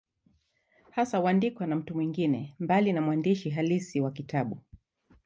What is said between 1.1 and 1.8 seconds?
huandikwa na